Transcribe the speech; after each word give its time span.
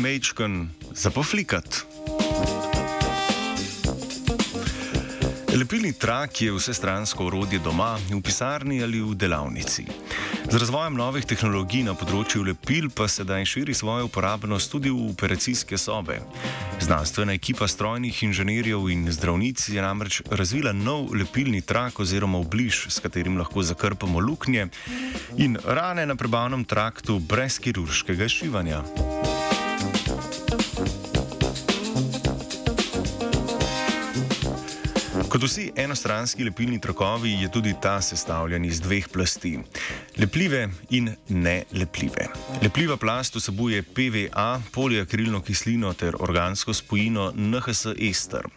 mečken 0.00 0.68
zapoflikat. 0.94 1.84
Lepilni 5.52 5.92
trak 5.92 6.42
je 6.42 6.52
vsestransko 6.52 7.26
urodje 7.26 7.58
doma, 7.58 7.98
v 8.10 8.20
pisarni 8.22 8.82
ali 8.82 9.00
v 9.00 9.14
delavnici. 9.14 9.84
Z 10.50 10.56
razvojem 10.56 10.96
novih 10.96 11.26
tehnologij 11.26 11.84
na 11.84 11.92
področju 11.92 12.40
lepil 12.46 12.88
pa 12.88 13.04
sedaj 13.10 13.44
širi 13.44 13.74
svojo 13.76 14.06
uporabnost 14.08 14.72
tudi 14.72 14.88
v 14.88 15.10
operacijske 15.10 15.76
sobe. 15.78 16.20
Znanstvena 16.80 17.36
ekipa 17.36 17.68
strojnih 17.68 18.22
inženirjev 18.24 18.88
in 18.94 19.04
zdravnic 19.12 19.68
je 19.68 19.84
namreč 19.84 20.22
razvila 20.30 20.72
nov 20.72 21.12
lepilni 21.12 21.60
trak 21.60 22.00
oziroma 22.00 22.40
obliž, 22.40 22.86
s 22.88 23.04
katerim 23.04 23.36
lahko 23.36 23.60
zakrpamo 23.60 24.22
luknje 24.22 24.70
in 25.36 25.60
rane 25.64 26.06
na 26.06 26.16
prebavnem 26.16 26.64
traktu 26.64 27.20
brez 27.20 27.60
kirurškega 27.60 28.30
šivanja. 28.32 28.80
Kot 35.30 35.44
vsi 35.46 35.68
enostranski 35.76 36.44
lepilni 36.44 36.80
trakovi 36.80 37.30
je 37.42 37.48
tudi 37.48 37.74
ta 37.82 38.00
sestavljen 38.02 38.64
iz 38.64 38.80
dveh 38.80 39.08
plasti: 39.08 39.58
lepljive 40.18 40.68
in 40.90 41.14
nelepljive. 41.28 42.26
Lepljiva 42.62 42.96
plast 42.96 43.36
vsebuje 43.36 43.82
PVA, 43.82 44.60
poliakrilno 44.72 45.40
kislino 45.42 45.92
ter 45.94 46.16
organsko 46.18 46.74
spojino 46.74 47.32
NHS 47.36 47.86
ester. 48.10 48.48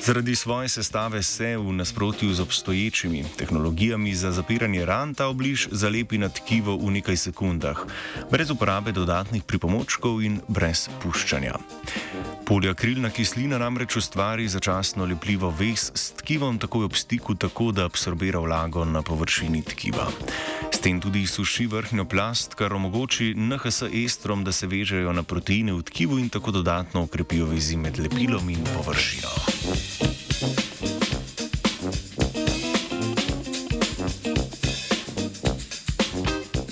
Zaradi 0.00 0.36
svoje 0.36 0.68
sestave 0.68 1.22
se 1.22 1.56
v 1.56 1.72
nasprotju 1.72 2.34
z 2.34 2.40
obstoječimi 2.40 3.24
tehnologijami 3.36 4.14
za 4.14 4.32
zapiranje 4.32 4.84
ran 4.84 5.14
ta 5.14 5.26
obliž 5.26 5.68
zalepi 5.70 6.18
na 6.18 6.28
tkivo 6.28 6.76
v 6.76 6.90
nekaj 6.90 7.16
sekundah, 7.16 7.84
brez 8.30 8.50
uporabe 8.50 8.92
dodatnih 8.92 9.42
pripomočkov 9.42 10.22
in 10.22 10.40
brez 10.48 10.88
puščanja. 11.02 11.58
Poliakrilna 12.48 13.10
kislina 13.10 13.58
namreč 13.58 13.96
ustvari 13.96 14.48
začasno 14.48 15.04
lepljivo 15.04 15.50
vez 15.58 15.90
s 15.94 16.12
tkivom 16.16 16.58
takoj 16.58 16.84
ob 16.84 16.94
stiku, 16.94 17.34
tako 17.34 17.72
da 17.72 17.84
absorbira 17.84 18.38
vlago 18.38 18.84
na 18.84 19.02
površini 19.02 19.62
tkiva. 19.62 20.08
S 20.72 20.80
tem 20.80 21.00
tudi 21.00 21.26
suši 21.26 21.66
vrhnjo 21.66 22.04
plast, 22.04 22.54
kar 22.54 22.72
omogoči 22.72 23.34
NHS 23.34 23.82
estrom, 24.04 24.44
da 24.44 24.52
se 24.52 24.66
vežejo 24.66 25.12
na 25.12 25.22
proteine 25.22 25.72
v 25.72 25.82
tkivu 25.82 26.18
in 26.18 26.28
tako 26.28 26.50
dodatno 26.50 27.02
ukrepijo 27.02 27.46
vezi 27.46 27.76
med 27.76 27.98
lepilom 27.98 28.50
in 28.50 28.64
površino. 28.76 29.97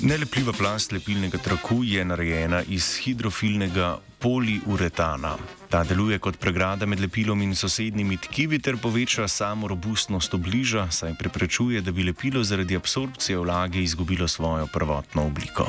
Nelepljiva 0.07 0.53
plast 0.53 0.93
lepilnega 0.93 1.39
traku 1.43 1.81
je 1.85 2.05
narejena 2.05 2.61
iz 2.71 2.93
hidrofilnega 3.03 3.89
poliuretana. 4.23 5.33
Ta 5.69 5.81
deluje 5.85 6.19
kot 6.23 6.39
pregrada 6.39 6.87
med 6.87 7.01
lepilom 7.03 7.43
in 7.43 7.57
sosednjimi 7.59 8.17
tkivi 8.17 8.61
ter 8.63 8.79
poveča 8.79 9.27
samo 9.29 9.67
robustnost 9.69 10.35
obliža, 10.39 10.87
saj 10.91 11.17
preprečuje, 11.19 11.81
da 11.83 11.91
bi 11.91 12.07
lepilo 12.07 12.45
zaradi 12.45 12.77
absorpcije 12.77 13.39
vlage 13.39 13.83
izgubilo 13.83 14.29
svojo 14.29 14.69
prvotno 14.73 15.27
obliko. 15.27 15.67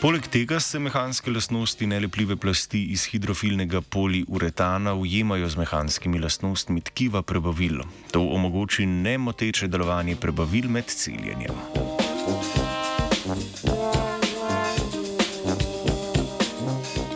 Poleg 0.00 0.28
tega 0.28 0.60
se 0.60 0.78
mehanske 0.78 1.30
lastnosti 1.30 1.86
nelepljive 1.86 2.36
plasti 2.36 2.84
iz 2.92 3.06
hidrofilnega 3.08 3.80
poliuretana 3.80 4.94
ujemajo 4.94 5.48
z 5.48 5.64
mehanskimi 5.64 6.20
lastnostmi 6.20 6.80
tkiva 6.80 7.22
prebavil. 7.22 7.80
To 8.12 8.28
omogoči 8.36 8.86
nemoteče 8.86 9.68
delovanje 9.68 10.16
prebavil 10.16 10.68
med 10.68 10.92
celjenjem. 10.92 11.93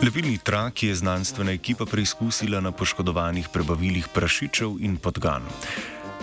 Lepilni 0.09 0.39
trak 0.41 0.83
je 0.83 0.95
znanstvena 0.95 1.51
ekipa 1.53 1.85
preizkusila 1.85 2.57
na 2.65 2.71
poškodovanih 2.71 3.49
prebavilih 3.53 4.07
prašičev 4.13 4.81
in 4.81 4.97
podgan. 4.97 5.45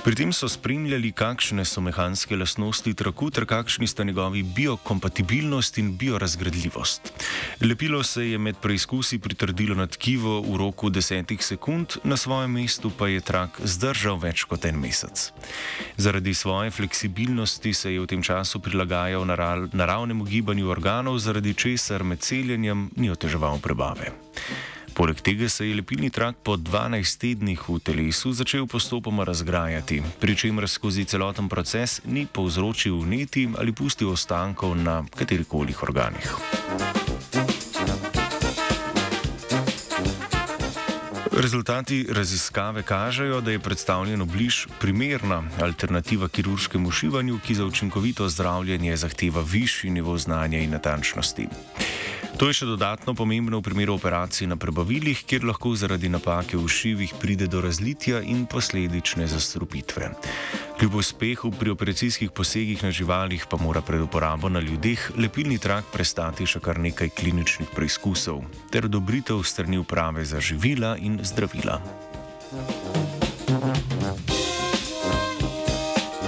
Pri 0.06 0.14
tem 0.14 0.30
so 0.30 0.46
spremljali, 0.46 1.08
kakšne 1.10 1.64
so 1.66 1.82
mehanske 1.82 2.36
lastnosti 2.38 2.92
traku 2.94 3.26
ter 3.34 3.42
kakšni 3.42 3.88
sta 3.90 4.04
njegovi 4.06 4.42
biokompatibilnost 4.42 5.78
in 5.82 5.88
biorazgradljivost. 5.98 7.10
Lepilo 7.60 8.02
se 8.06 8.28
je 8.30 8.38
med 8.38 8.60
preizkusi 8.62 9.18
pritrdilo 9.18 9.74
na 9.74 9.86
tkivo 9.86 10.36
v 10.46 10.60
roku 10.62 10.90
desetih 10.90 11.42
sekund, 11.42 11.96
na 12.04 12.16
svojem 12.16 12.54
mestu 12.54 12.92
pa 12.98 13.08
je 13.10 13.20
trak 13.20 13.58
zdržal 13.64 14.20
več 14.22 14.44
kot 14.46 14.68
en 14.70 14.78
mesec. 14.78 15.32
Zaradi 15.96 16.34
svoje 16.34 16.70
fleksibilnosti 16.70 17.74
se 17.74 17.92
je 17.92 18.00
v 18.00 18.06
tem 18.06 18.22
času 18.22 18.62
prilagajal 18.62 19.26
naravnemu 19.72 20.24
gibanju 20.24 20.70
organov, 20.70 21.18
zaradi 21.18 21.54
česar 21.54 22.06
med 22.06 22.22
celjenjem 22.22 22.90
ni 22.94 23.10
oteževal 23.10 23.58
prebave. 23.58 24.14
Poleg 24.96 25.20
tega 25.20 25.48
se 25.48 25.66
je 25.68 25.74
lepilni 25.76 26.08
trak 26.10 26.36
po 26.40 26.56
12 26.56 27.20
tednih 27.20 27.60
v 27.68 27.74
telesu 27.84 28.32
začel 28.32 28.64
postopoma 28.64 29.28
razgrajati, 29.28 30.00
pri 30.20 30.36
čemer 30.36 30.64
skozi 30.64 31.04
celoten 31.04 31.52
proces 31.52 32.00
ni 32.08 32.24
povzročil 32.24 33.04
neti 33.04 33.44
ali 33.60 33.76
pustil 33.76 34.08
ostankov 34.16 34.72
na 34.72 35.04
katerikoli 35.04 35.76
organih. 35.84 36.32
Rezultati 41.36 42.06
raziskave 42.08 42.82
kažejo, 42.82 43.40
da 43.40 43.50
je 43.50 43.60
predstavljen 43.60 44.22
obliž 44.22 44.66
primerna 44.80 45.42
alternativa 45.60 46.28
kirurškemu 46.28 46.90
šivanju, 46.90 47.38
ki 47.46 47.54
za 47.54 47.64
učinkovito 47.64 48.28
zdravljenje 48.28 48.96
zahteva 48.96 49.44
višji 49.44 49.90
nivo 49.90 50.18
znanja 50.18 50.58
in 50.58 50.70
natančnosti. 50.70 51.48
To 52.36 52.50
je 52.52 52.52
še 52.52 52.66
dodatno 52.68 53.14
pomembno 53.16 53.62
v 53.62 53.64
primeru 53.64 53.94
operacij 53.96 54.44
na 54.44 54.58
prebavilih, 54.60 55.22
kjer 55.24 55.46
lahko 55.48 55.72
zaradi 55.72 56.10
napake 56.12 56.60
v 56.60 56.68
šivih 56.68 57.14
pride 57.16 57.48
do 57.48 57.62
razlitja 57.64 58.20
in 58.20 58.44
posledične 58.44 59.24
zastrupitve. 59.24 60.10
Kljub 60.76 60.98
uspehu 61.00 61.48
pri 61.56 61.72
operacijskih 61.72 62.36
posegih 62.36 62.84
na 62.84 62.92
živalih 62.92 63.48
pa 63.48 63.56
mora 63.56 63.80
pred 63.80 64.04
uporabo 64.04 64.52
na 64.52 64.60
ljudeh 64.60 65.00
lepilni 65.16 65.56
trak 65.56 65.88
prestati 65.88 66.44
še 66.44 66.60
kar 66.60 66.76
nekaj 66.76 67.14
kliničnih 67.16 67.72
preizkusov 67.72 68.44
ter 68.68 68.84
odobritev 68.84 69.40
strani 69.40 69.80
uprave 69.80 70.20
za 70.28 70.36
živila 70.36 70.92
in 71.00 71.16
zdravila. 71.24 71.80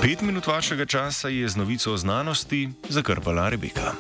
Pet 0.00 0.24
minut 0.24 0.48
vašega 0.48 0.88
časa 0.88 1.28
je 1.28 1.44
z 1.44 1.60
novico 1.60 1.92
o 1.92 2.00
znanosti 2.00 2.64
zakrpala 2.88 3.52
Rebeka. 3.52 3.92